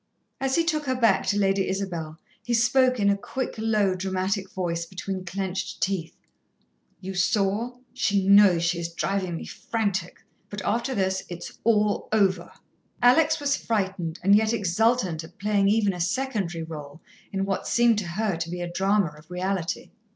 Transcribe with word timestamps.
As 0.39 0.55
he 0.55 0.65
took 0.65 0.85
her 0.85 0.95
back 0.95 1.27
to 1.27 1.37
Lady 1.37 1.67
Isabel, 1.69 2.17
he 2.41 2.55
spoke 2.55 2.99
in 2.99 3.07
a 3.07 3.15
quick, 3.15 3.53
low, 3.59 3.93
dramatic 3.93 4.49
voice 4.49 4.83
between 4.83 5.25
clenched 5.25 5.79
teeth: 5.79 6.15
"You 7.01 7.13
saw? 7.13 7.77
She 7.93 8.27
knows 8.27 8.63
she 8.63 8.79
is 8.79 8.89
driving 8.91 9.35
me 9.37 9.45
frantic; 9.45 10.23
but 10.49 10.59
after 10.65 10.95
this 10.95 11.21
it's 11.29 11.59
all 11.63 12.09
over." 12.11 12.51
Alex 13.03 13.39
was 13.39 13.55
frightened 13.55 14.19
and 14.23 14.35
yet 14.35 14.53
exultant 14.53 15.23
at 15.23 15.37
playing 15.37 15.67
even 15.69 15.93
a 15.93 16.01
secondary 16.01 16.65
rôle 16.65 16.99
in 17.31 17.45
what 17.45 17.67
seemed 17.67 17.99
to 17.99 18.07
her 18.07 18.35
to 18.37 18.49
be 18.49 18.61
a 18.61 18.71
drama 18.71 19.13
of 19.15 19.29
reality. 19.29 19.91